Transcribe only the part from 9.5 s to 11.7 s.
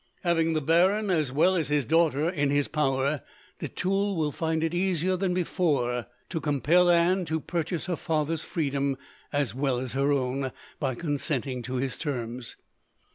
well as her own, by consenting